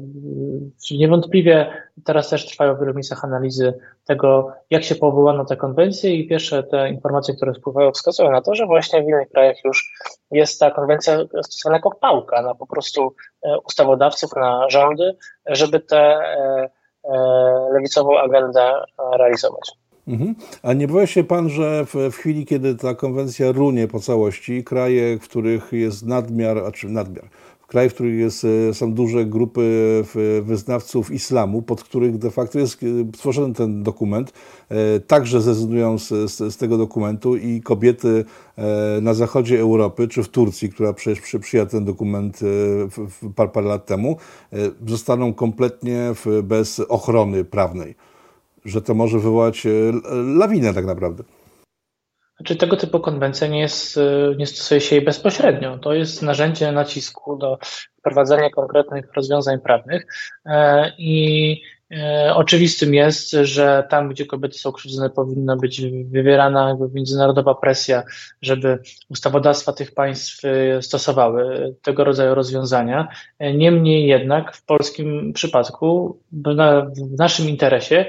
Niewątpliwie 0.92 1.74
teraz 2.06 2.30
też 2.30 2.46
trwają 2.46 2.76
w 2.76 2.80
wielu 2.80 2.94
miejscach 2.94 3.26
analizy 3.26 3.74
tego, 4.06 4.52
jak 4.70 4.84
się 4.84 4.96
powołano 4.96 5.46
te 5.46 5.58
konwencje 5.58 6.16
i 6.16 6.28
pierwsze 6.28 6.64
te 6.64 6.90
informacje, 6.90 7.36
które 7.36 7.54
wpływają, 7.54 7.92
wskazują 7.92 8.32
na 8.32 8.42
to, 8.42 8.56
że 8.56 8.66
właśnie 8.66 9.04
w 9.04 9.08
innych 9.08 9.30
krajach 9.30 9.56
już 9.66 9.94
jest 10.32 10.60
ta 10.60 10.72
konwencja 10.72 11.18
stosowana 11.42 11.78
jako 11.78 11.92
pałka 11.92 12.42
na 12.42 12.56
po 12.56 12.68
prostu 12.68 13.16
e, 13.44 13.60
ustawodawców, 13.60 14.36
na 14.36 14.70
rządy, 14.70 15.16
żeby 15.46 15.80
tę 15.80 15.98
e, 15.98 16.70
lewicową 17.74 18.20
agendę 18.20 18.74
realizować. 19.18 19.83
Mhm. 20.08 20.36
A 20.64 20.74
nie 20.74 20.88
boi 20.88 21.08
się 21.08 21.24
pan, 21.24 21.50
że 21.50 21.86
w, 21.86 21.96
w, 22.12 22.16
chwili, 22.16 22.46
kiedy 22.46 22.76
ta 22.76 22.96
konwencja 22.96 23.52
runie 23.52 23.88
po 23.88 24.00
całości, 24.00 24.64
kraje, 24.64 25.20
w 25.20 25.24
których 25.24 25.72
jest 25.72 26.06
nadmiar, 26.06 26.58
a 26.58 26.72
czy 26.72 26.90
nadmiar, 26.90 27.30
w 27.60 27.68
krajach, 27.68 27.92
w 27.92 27.94
których 27.94 28.20
jest, 28.20 28.46
e, 28.70 28.74
są 28.74 28.94
duże 28.94 29.26
grupy 29.26 30.04
wyznawców 30.42 31.12
islamu, 31.12 31.62
pod 31.62 31.84
których 31.84 32.18
de 32.18 32.32
facto 32.32 32.60
jest 32.60 32.84
e, 32.84 33.12
tworzony 33.12 33.54
ten 33.54 33.84
dokument, 33.84 34.34
e, 34.70 35.00
także 35.00 35.42
zrezygnują 35.42 36.00
z, 36.00 36.08
z, 36.08 36.54
z, 36.54 36.58
tego 36.58 36.78
dokumentu 36.78 37.36
i 37.36 37.62
kobiety 37.62 38.26
na 39.02 39.14
zachodzie 39.14 39.60
Europy, 39.60 40.08
czy 40.08 40.24
w 40.24 40.30
Turcji, 40.30 40.70
która 40.70 40.94
przecież 40.94 41.22
przy, 41.22 41.40
przyjęła 41.40 41.70
ten 41.70 41.86
dokument 41.86 42.40
w, 42.90 43.08
w 43.22 43.34
parę, 43.34 43.68
lat 43.68 43.86
temu, 43.86 44.18
zostaną 44.88 45.34
kompletnie 45.34 46.14
bez 46.44 46.80
ochrony 46.80 47.46
prawnej 47.46 47.96
że 48.66 48.82
to 48.82 48.94
może 48.94 49.20
wywołać 49.20 49.66
e, 49.66 49.70
lawinę 50.14 50.74
tak 50.74 50.86
naprawdę. 50.86 51.24
Znaczy 52.38 52.56
tego 52.56 52.78
typu 52.78 53.00
konwencja 53.00 53.48
nie, 53.48 53.60
jest, 53.60 53.98
e, 53.98 54.36
nie 54.38 54.48
stosuje 54.48 54.82
się 54.82 54.96
jej 54.96 55.06
bezpośrednio. 55.06 55.78
To 55.78 55.94
jest 55.94 56.22
narzędzie 56.22 56.72
nacisku 56.72 57.38
do 57.38 57.58
wprowadzania 58.00 58.50
konkretnych 58.50 59.14
rozwiązań 59.14 59.60
prawnych 59.60 60.06
e, 60.46 60.92
i 60.98 61.62
oczywistym 62.34 62.94
jest, 62.94 63.32
że 63.32 63.88
tam, 63.90 64.10
gdzie 64.10 64.26
kobiety 64.26 64.58
są 64.58 64.72
krzywdzone, 64.72 65.10
powinna 65.10 65.56
być 65.56 65.82
wywierana 66.06 66.78
międzynarodowa 66.94 67.56
presja, 67.56 68.04
żeby 68.42 68.80
ustawodawstwa 69.10 69.74
tych 69.74 69.94
państw 69.94 70.46
e, 70.46 70.82
stosowały 70.82 71.76
tego 71.82 72.04
rodzaju 72.04 72.36
rozwiązania. 72.36 73.08
E, 73.40 73.54
niemniej 73.54 74.08
jednak 74.08 74.56
w 74.56 74.66
polskim 74.66 75.34
przypadku, 75.34 76.18
w 76.32 77.18
naszym 77.18 77.50
interesie 77.50 78.06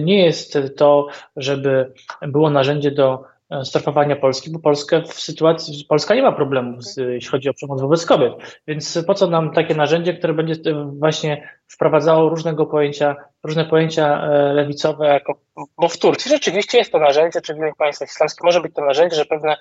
nie 0.00 0.24
jest 0.24 0.58
to, 0.76 1.06
żeby 1.36 1.92
było 2.22 2.50
narzędzie 2.50 2.90
do 2.90 3.24
strefowania 3.64 4.16
Polski, 4.16 4.50
bo 4.50 4.58
Polskę 4.58 5.02
w 5.02 5.12
sytuacji, 5.12 5.84
Polska 5.88 6.14
nie 6.14 6.22
ma 6.22 6.32
problemów, 6.32 6.84
z, 6.84 6.96
jeśli 6.96 7.30
chodzi 7.30 7.48
o 7.48 7.54
przemoc 7.54 7.80
wobec 7.80 8.06
kobiet. 8.06 8.32
Więc 8.66 9.04
po 9.06 9.14
co 9.14 9.26
nam 9.26 9.52
takie 9.52 9.74
narzędzie, 9.74 10.14
które 10.14 10.34
będzie 10.34 10.54
właśnie 10.98 11.48
wprowadzało 11.68 12.28
różnego 12.28 12.66
pojęcia, 12.66 13.16
różne 13.44 13.64
pojęcia 13.64 14.22
e, 14.22 14.52
lewicowe, 14.52 15.06
jako, 15.06 15.34
bo 15.78 15.88
w 15.88 15.98
Turcji 15.98 16.30
rzeczywiście 16.30 16.78
jest 16.78 16.92
to 16.92 16.98
narzędzie, 16.98 17.40
czy 17.40 17.54
w 17.54 17.56
innych 17.56 17.76
państwach 17.76 18.08
islamskich 18.08 18.44
może 18.44 18.60
być 18.60 18.74
to 18.74 18.84
narzędzie, 18.84 19.16
że 19.16 19.24
pewne 19.24 19.56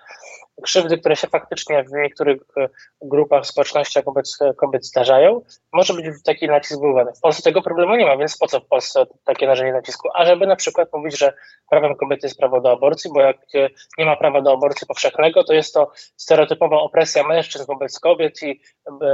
krzywdy, 0.64 0.98
które 0.98 1.16
się 1.16 1.28
faktycznie 1.28 1.84
w 1.84 1.92
niektórych 1.92 2.42
e, 2.58 2.70
grupach, 3.02 3.46
społecznościach 3.46 4.04
wobec 4.04 4.40
kobiet 4.58 4.86
zdarzają, 4.86 5.42
może 5.74 5.94
być 5.94 6.06
taki 6.26 6.48
nacisk 6.48 6.82
wywołany. 6.82 7.12
W 7.14 7.22
Polsce 7.22 7.44
tego 7.44 7.62
problemu 7.62 7.96
nie 7.96 8.06
ma, 8.06 8.18
więc 8.18 8.38
po 8.38 8.48
co 8.48 8.60
w 8.60 8.66
Polsce 8.66 9.06
takie 9.26 9.48
narzędzie 9.48 9.74
nacisku? 9.74 10.10
A 10.14 10.26
żeby 10.26 10.48
na 10.48 10.56
przykład 10.56 10.90
mówić, 10.94 11.18
że 11.18 11.34
prawem 11.70 11.96
kobiety 11.96 12.28
jest 12.28 12.40
prawo 12.40 12.62
do 12.62 12.72
aborcji, 12.72 13.12
bo 13.14 13.22
jak 13.22 13.38
e, 13.56 13.70
nie 13.98 14.06
ma 14.06 14.16
prawa 14.16 14.42
do 14.42 14.54
aborcji 14.54 14.88
powszechnego, 14.88 15.44
to 15.44 15.54
jest 15.54 15.74
to 15.74 15.92
stereotypowa 16.16 16.78
opresja 16.78 17.28
mężczyzn 17.28 17.66
wobec 17.68 18.00
kobiet 18.00 18.44
i 18.44 18.62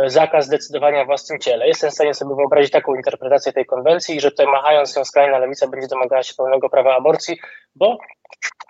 zakaz 0.05 0.49
decydowania 0.49 1.01
o 1.01 1.05
własnym 1.05 1.39
ciele. 1.39 1.67
Jestem 1.67 1.89
w 1.89 1.93
stanie 1.93 2.13
sobie 2.13 2.35
wyobrazić 2.35 2.71
tak 2.71 2.82
taką 2.83 2.95
interpretację 2.95 3.53
tej 3.53 3.65
konwencji 3.65 4.15
i 4.15 4.19
że 4.19 4.31
tutaj 4.31 4.47
machając 4.47 4.95
ją 4.95 5.05
skrajna 5.05 5.37
lewica 5.37 5.67
będzie 5.67 5.87
domagała 5.87 6.23
się 6.23 6.33
pełnego 6.37 6.69
prawa 6.69 6.95
aborcji, 6.95 7.37
bo 7.75 7.97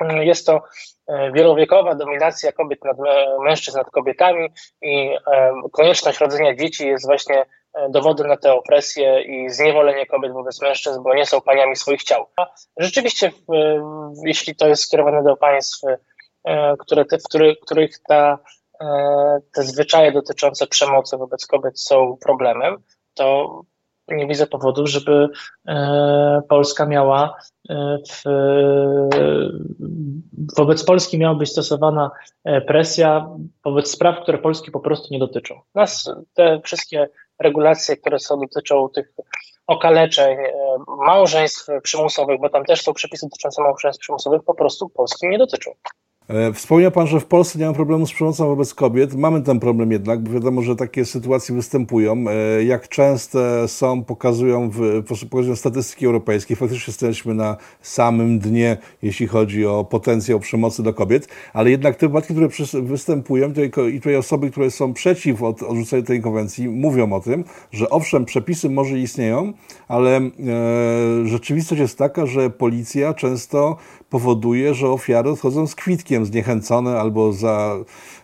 mm, 0.02 0.24
jest 0.24 0.46
to 0.46 0.62
e, 1.08 1.32
wielowiekowa 1.32 1.96
dominacja 1.96 2.52
kobiet 2.52 2.86
nad 2.86 2.98
mężczyzn 3.40 3.78
nad 3.78 3.90
kobietami 3.90 4.50
i 4.82 5.10
e, 5.32 5.54
konieczność 5.72 6.20
rodzenia 6.20 6.56
dzieci 6.56 6.88
jest 6.88 7.06
właśnie 7.06 7.46
e, 7.74 7.90
dowodem 7.90 8.28
na 8.28 8.38
tę 8.38 8.54
opresję 8.54 9.22
i 9.22 9.50
zniewolenie 9.50 10.06
kobiet 10.06 10.34
wobec 10.34 10.62
mężczyzn, 10.62 11.04
bo 11.04 11.14
nie 11.14 11.26
są 11.26 11.42
paniami 11.42 11.76
swoich 11.76 12.04
ciał. 12.04 12.26
Rzeczywiście, 12.78 13.32
jeśli 14.26 14.56
to 14.56 14.68
jest 14.68 14.84
skierowane 14.84 15.24
do 15.24 15.38
państw, 15.38 15.82
które 16.80 17.06
te, 17.06 17.18
w 17.18 17.24
których 17.62 18.00
ta, 18.08 18.40
te 19.56 19.64
zwyczaje 19.64 20.12
dotyczące 20.12 20.68
przemocy 20.68 21.18
wobec 21.18 21.46
kobiet 21.46 21.80
są 21.80 22.18
problemem, 22.22 22.78
to 23.14 23.62
nie 24.16 24.28
widzę 24.28 24.48
powodów, 24.48 24.90
żeby 24.90 25.30
e, 25.68 26.42
Polska 26.50 26.86
miała 26.86 27.38
e, 27.70 27.98
w, 28.10 28.24
wobec 30.58 30.86
Polski 30.86 31.18
miała 31.18 31.36
być 31.36 31.50
stosowana 31.50 32.12
e, 32.44 32.62
presja 32.62 33.30
wobec 33.66 33.92
spraw, 33.92 34.24
które 34.24 34.38
Polski 34.38 34.72
po 34.72 34.80
prostu 34.80 35.08
nie 35.12 35.20
dotyczą. 35.20 35.60
Nas 35.76 36.12
te 36.34 36.62
wszystkie 36.64 37.10
regulacje, 37.40 37.98
które 37.98 38.20
są 38.20 38.40
dotyczą 38.40 38.90
tych 38.90 39.14
okaleczeń, 39.68 40.38
małżeństw 40.88 41.68
przymusowych, 41.84 42.40
bo 42.42 42.50
tam 42.50 42.66
też 42.66 42.82
są 42.82 42.94
przepisy 42.94 43.26
dotyczące 43.26 43.62
małżeństw 43.62 44.02
przymusowych, 44.02 44.44
po 44.44 44.54
prostu 44.54 44.90
Polski 44.90 45.28
nie 45.28 45.38
dotyczą. 45.38 45.72
E, 46.28 46.54
wspomniał 46.54 46.92
Pan, 46.92 47.08
że 47.08 47.20
w 47.20 47.26
Polsce 47.26 47.60
nie 47.60 47.66
ma 47.66 47.74
problemu 47.74 48.08
z 48.08 48.14
przemocą 48.14 48.48
wobec 48.48 48.74
kobiet. 48.74 49.16
Mamy 49.16 49.42
ten 49.42 49.60
problem 49.60 49.92
jednak, 49.92 50.20
bo 50.20 50.32
wiadomo, 50.32 50.62
że 50.62 50.76
takie 50.76 51.06
sytuacje 51.06 51.56
występują. 51.56 52.26
E, 52.30 52.64
jak 52.64 52.90
częste 52.90 53.68
są, 53.68 54.04
pokazują, 54.04 54.70
w, 54.70 55.04
pokazują 55.30 55.56
statystyki 55.56 56.06
europejskie. 56.06 56.56
Faktycznie 56.56 56.92
jesteśmy 56.92 57.34
na 57.34 57.58
samym 57.82 58.40
dnie, 58.40 58.78
jeśli 59.02 59.28
chodzi 59.28 59.66
o 59.66 59.84
potencjał 59.84 60.40
przemocy 60.40 60.84
do 60.84 60.94
kobiet, 60.94 61.28
ale 61.54 61.72
jednak 61.72 61.96
te 61.96 62.08
wypadki, 62.08 62.34
które 62.34 62.48
występują 62.82 63.54
i 63.92 64.00
tutaj 64.00 64.16
osoby, 64.16 64.52
które 64.52 64.72
są 64.72 64.94
przeciw 64.94 65.44
od, 65.44 65.64
odrzuceniu 65.64 66.04
tej 66.04 66.22
konwencji, 66.22 66.70
mówią 66.70 67.14
o 67.14 67.20
tym, 67.20 67.44
że 67.72 67.90
owszem, 67.90 68.26
przepisy 68.26 68.70
może 68.70 69.00
istnieją, 69.00 69.54
ale 69.88 70.18
e, 70.18 70.32
rzeczywistość 71.26 71.82
jest 71.82 71.98
taka, 71.98 72.26
że 72.26 72.50
policja 72.50 73.14
często 73.14 73.78
powoduje, 74.14 74.74
że 74.74 74.90
ofiary 74.90 75.30
odchodzą 75.30 75.68
z 75.68 75.76
kwitkiem, 75.76 76.26
zniechęcone 76.26 77.00
albo 77.00 77.34
za, 77.34 77.76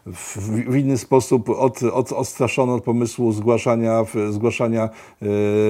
w, 0.05 0.37
w 0.71 0.75
inny 0.75 0.97
sposób 0.97 1.49
od, 1.49 1.83
od, 1.83 2.11
odstraszone 2.11 2.73
od 2.73 2.83
pomysłu 2.83 3.31
zgłaszania, 3.31 4.05
zgłaszania 4.29 4.89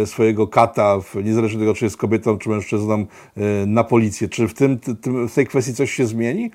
e, 0.01 0.05
swojego 0.05 0.47
kata, 0.47 0.99
w, 1.01 1.15
niezależnie 1.23 1.57
od 1.57 1.61
tego, 1.61 1.73
czy 1.73 1.85
jest 1.85 1.97
kobietą, 1.97 2.37
czy 2.37 2.49
mężczyzną, 2.49 2.95
e, 2.95 3.65
na 3.65 3.83
policję. 3.83 4.29
Czy 4.29 4.47
w, 4.47 4.53
tym, 4.53 4.79
tym, 4.79 5.27
w 5.27 5.33
tej 5.33 5.47
kwestii 5.47 5.73
coś 5.73 5.91
się 5.91 6.05
zmieni? 6.05 6.51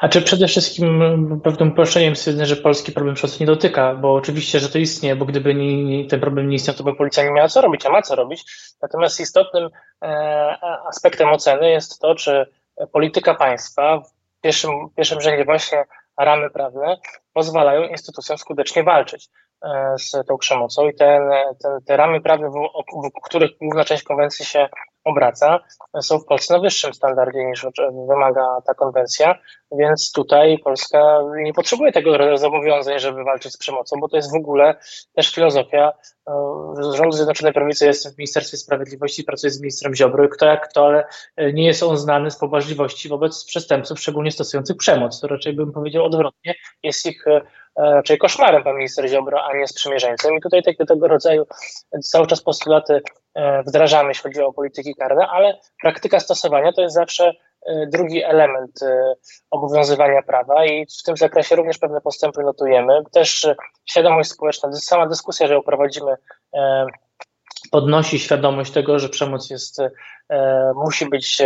A 0.00 0.08
czy 0.08 0.22
przede 0.22 0.46
wszystkim 0.46 1.40
pewnym 1.44 1.68
uproszczeniem 1.68 2.16
stwierdzenie, 2.16 2.46
że 2.46 2.56
polski 2.56 2.92
problem 2.92 3.14
przemocy 3.14 3.36
nie 3.40 3.46
dotyka, 3.46 3.94
bo 3.94 4.14
oczywiście, 4.14 4.60
że 4.60 4.68
to 4.68 4.78
istnieje, 4.78 5.16
bo 5.16 5.24
gdyby 5.24 5.54
nie, 5.54 6.08
ten 6.08 6.20
problem 6.20 6.48
nie 6.48 6.56
istniał, 6.56 6.76
to 6.76 6.84
by 6.84 6.94
policja 6.94 7.24
nie 7.24 7.32
miała 7.32 7.48
co 7.48 7.60
robić, 7.60 7.86
a 7.86 7.90
ma 7.90 8.02
co 8.02 8.14
robić. 8.14 8.44
Natomiast 8.82 9.20
istotnym 9.20 9.70
e, 10.02 10.08
aspektem 10.88 11.28
oceny 11.28 11.70
jest 11.70 12.00
to, 12.00 12.14
czy 12.14 12.46
polityka 12.92 13.34
państwa 13.34 14.00
w 14.00 14.40
pierwszym, 14.40 14.70
w 14.88 14.94
pierwszym 14.94 15.20
rzędzie 15.20 15.44
właśnie 15.44 15.84
ramy 16.18 16.50
prawne 16.50 16.96
pozwalają 17.32 17.82
instytucjom 17.82 18.38
skutecznie 18.38 18.82
walczyć 18.82 19.28
e, 19.64 19.94
z 19.98 20.10
tą 20.28 20.38
przemocą 20.38 20.88
i 20.88 20.94
ten, 20.94 21.22
ten, 21.62 21.72
te 21.86 21.96
ramy 21.96 22.20
prawne, 22.20 22.50
wokół 22.50 23.10
których 23.24 23.50
główna 23.60 23.84
część 23.84 24.02
konwencji 24.02 24.44
się 24.44 24.68
obraca, 25.04 25.60
są 26.00 26.18
w 26.18 26.24
Polsce 26.24 26.54
na 26.54 26.60
wyższym 26.60 26.94
standardzie 26.94 27.44
niż 27.44 27.66
wymaga 28.08 28.46
ta 28.66 28.74
konwencja, 28.74 29.38
więc 29.78 30.12
tutaj 30.12 30.58
Polska 30.58 31.18
nie 31.34 31.52
potrzebuje 31.52 31.92
tego 31.92 32.38
zobowiązań, 32.38 32.98
żeby 32.98 33.24
walczyć 33.24 33.52
z 33.52 33.56
przemocą, 33.56 34.00
bo 34.00 34.08
to 34.08 34.16
jest 34.16 34.32
w 34.32 34.36
ogóle 34.36 34.74
też 35.14 35.34
filozofia 35.34 35.92
e, 36.28 36.32
rządu 36.96 37.12
Zjednoczonej 37.12 37.52
Prawicy. 37.52 37.86
Jestem 37.86 38.12
w 38.12 38.18
Ministerstwie 38.18 38.56
Sprawiedliwości, 38.56 39.24
pracuję 39.24 39.50
z 39.50 39.60
ministrem 39.60 39.94
Ziobro, 39.94 40.28
kto 40.28 40.46
jak 40.46 40.68
kto, 40.68 40.86
ale 40.86 41.04
e, 41.36 41.52
nie 41.52 41.66
jest 41.66 41.82
on 41.82 41.96
znany 41.96 42.30
z 42.30 42.36
poważliwości 42.36 43.08
wobec 43.08 43.44
przestępców, 43.44 44.00
szczególnie 44.00 44.30
stosujących 44.30 44.76
przemoc. 44.76 45.20
To 45.20 45.26
raczej 45.28 45.52
bym 45.52 45.72
powiedział 45.72 46.04
odwrotnie, 46.04 46.54
jest 46.82 47.06
ich 47.06 47.26
e, 47.26 47.40
raczej 47.76 48.18
koszmarem 48.18 48.64
pan 48.64 48.76
minister 48.76 49.08
Ziobro, 49.08 49.44
a 49.44 49.56
nie 49.56 49.68
sprzymierzeńcem. 49.68 50.36
I 50.36 50.40
tutaj 50.40 50.62
tego, 50.62 50.86
tego 50.86 51.08
rodzaju 51.08 51.46
cały 52.02 52.26
czas 52.26 52.42
postulaty 52.42 53.02
wdrażamy, 53.66 54.08
jeśli 54.08 54.22
chodzi 54.22 54.40
o 54.40 54.52
polityki 54.52 54.94
karne, 54.94 55.28
ale 55.28 55.58
praktyka 55.82 56.20
stosowania 56.20 56.72
to 56.72 56.82
jest 56.82 56.94
zawsze 56.94 57.32
E, 57.66 57.86
drugi 57.86 58.24
element 58.24 58.82
e, 58.82 59.14
obowiązywania 59.50 60.22
prawa 60.22 60.66
i 60.66 60.86
w 60.86 61.02
tym 61.02 61.16
zakresie 61.16 61.56
również 61.56 61.78
pewne 61.78 62.00
postępy 62.00 62.42
notujemy. 62.42 63.02
Też 63.12 63.44
e, 63.44 63.54
świadomość 63.84 64.30
społeczna, 64.30 64.72
sama 64.72 65.06
dyskusja, 65.06 65.46
że 65.46 65.54
ją 65.54 65.62
prowadzimy, 65.62 66.14
podnosi 67.72 68.18
świadomość 68.18 68.72
tego, 68.72 68.98
że 68.98 69.08
przemoc 69.08 69.50
jest, 69.50 69.78
musi 70.74 71.06
być 71.06 71.42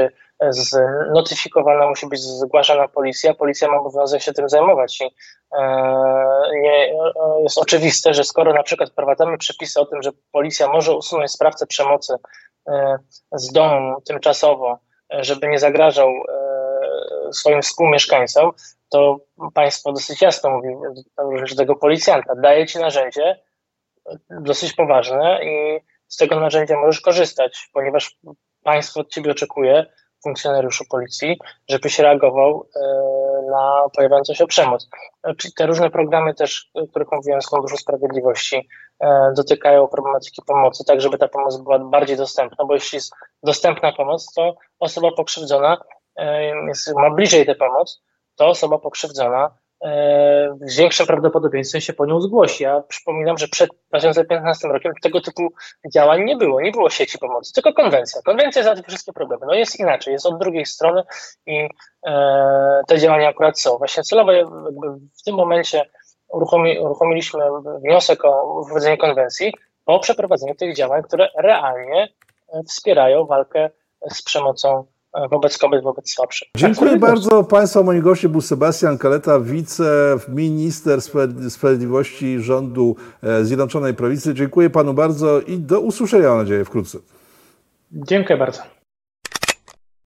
notyfikowana, 1.14 1.88
musi 1.88 2.06
być 2.06 2.21
zgłaszana 2.21 2.88
policja. 2.88 3.35
Policja 3.35 3.68
ma 3.68 3.76
obowiązek 3.76 4.23
się 4.23 4.33
tym 4.33 4.49
zajmować 4.49 5.00
i 5.00 5.11
nie, 6.61 6.95
jest 7.42 7.59
oczywiste, 7.59 8.14
że 8.14 8.25
skoro 8.25 8.52
na 8.52 8.62
przykład 8.62 8.90
wprowadzamy 8.90 9.38
przepisy 9.38 9.80
o 9.80 9.87
tym, 9.87 10.02
że 10.02 10.11
policja 10.33 10.68
może 10.68 10.92
usunąć 10.92 11.30
sprawcę 11.30 11.66
przemocy 11.66 12.14
z 13.33 13.52
domu 13.52 14.00
tymczasowo, 14.00 14.78
żeby 15.11 15.49
nie 15.49 15.59
zagrażał 15.59 16.09
e, 16.09 17.33
swoim 17.33 17.62
współmieszkańcom, 17.62 18.52
to 18.88 19.21
państwo 19.54 19.92
dosyć 19.92 20.23
jasno 20.23 20.50
mówi 20.50 20.75
do 21.50 21.56
tego 21.56 21.76
policjanta, 21.76 22.35
daje 22.35 22.66
ci 22.66 22.78
narzędzie 22.78 23.40
dosyć 24.30 24.73
poważne 24.73 25.40
i 25.45 25.80
z 26.16 26.18
tego 26.18 26.40
narzędzia 26.40 26.76
możesz 26.76 27.00
korzystać, 27.00 27.68
ponieważ 27.73 28.16
państwo 28.64 29.00
od 29.00 29.08
ciebie 29.08 29.30
oczekuje, 29.30 29.87
funkcjonariuszu 30.23 30.85
policji, 30.90 31.38
żebyś 31.68 31.99
reagował 31.99 32.68
e, 32.76 32.80
na 33.50 33.82
pojawiającą 33.96 34.35
się 34.35 34.46
przemoc. 34.46 34.88
Czyli 35.38 35.54
te 35.54 35.66
różne 35.66 35.90
programy 35.90 36.35
też, 36.35 36.70
o 36.75 36.87
których 36.87 37.12
mówiłem 37.12 37.42
z 37.42 37.49
Funduszu 37.50 37.76
Sprawiedliwości, 37.76 38.68
e, 39.00 39.32
dotykają 39.37 39.88
problematyki 39.88 40.42
pomocy, 40.46 40.85
tak 40.85 41.00
żeby 41.00 41.18
ta 41.18 41.28
pomoc 41.28 41.56
była 41.56 41.78
bardziej 41.78 42.16
dostępna, 42.16 42.64
bo 42.64 42.75
jeśli 42.75 42.96
jest 42.96 43.12
dostępna 43.42 43.92
pomoc, 43.92 44.32
to 44.35 44.54
osoba 44.78 45.08
pokrzywdzona 45.16 45.76
e, 46.16 46.44
jest, 46.68 46.94
ma 46.94 47.11
bliżej 47.11 47.46
tę 47.46 47.54
pomoc, 47.54 48.02
to 48.37 48.46
osoba 48.46 48.78
pokrzywdzona 48.78 49.50
E, 49.50 49.65
z 50.61 50.76
większym 50.76 51.06
prawdopodobieństwem 51.06 51.80
się 51.80 51.92
po 51.92 52.06
nią 52.06 52.21
zgłosi. 52.21 52.64
Ja 52.64 52.83
przypominam, 52.88 53.38
że 53.38 53.49
przed 53.49 53.71
2015 53.88 54.68
rokiem 54.68 54.92
tego 55.02 55.21
typu 55.21 55.52
działań 55.95 56.25
nie 56.25 56.37
było. 56.37 56.61
Nie 56.61 56.73
było 56.73 56.90
sieci 56.90 57.18
pomocy, 57.18 57.52
tylko 57.52 57.73
konwencja. 57.73 58.23
Konwencja 58.23 58.62
załatwi 58.62 58.85
wszystkie 58.88 59.12
problemy. 59.12 59.47
No 59.47 59.54
jest 59.54 59.80
inaczej, 59.80 60.12
jest 60.12 60.26
od 60.26 60.38
drugiej 60.38 60.66
strony 60.66 61.02
i 61.47 61.68
e, 62.06 62.83
te 62.87 62.99
działania 62.99 63.28
akurat 63.28 63.61
są. 63.61 63.78
Właśnie 63.78 64.02
celowo 64.02 64.33
w 65.21 65.23
tym 65.25 65.35
momencie 65.35 65.83
uruchomi, 66.28 66.78
uruchomiliśmy 66.78 67.40
wniosek 67.85 68.25
o 68.25 68.62
wprowadzenie 68.64 68.97
konwencji 68.97 69.52
po 69.85 69.99
przeprowadzeniu 69.99 70.54
tych 70.54 70.76
działań, 70.76 71.02
które 71.02 71.28
realnie 71.38 72.09
e, 72.49 72.62
wspierają 72.62 73.26
walkę 73.26 73.71
z 74.11 74.23
przemocą 74.23 74.87
wobec 75.30 75.58
kobiet, 75.58 75.82
wobec 75.82 76.11
słabszych. 76.11 76.49
Dziękuję 76.56 76.90
tak, 76.90 77.00
bardzo. 77.00 77.44
Państwa 77.44 77.82
moim 77.82 78.00
gościem 78.00 78.32
był 78.32 78.40
Sebastian 78.40 78.99
Kaleta, 78.99 79.40
wiceminister 79.40 81.00
sprawiedliwości 81.49 82.40
rządu 82.40 82.96
e, 83.23 83.44
Zjednoczonej 83.44 83.94
Prawicy. 83.94 84.35
Dziękuję 84.35 84.70
panu 84.70 84.94
bardzo 84.94 85.40
i 85.40 85.58
do 85.58 85.80
usłyszenia, 85.80 86.28
mam 86.28 86.38
nadzieję, 86.38 86.64
wkrótce. 86.64 86.99
Dziękuję 87.92 88.38
bardzo. 88.38 88.75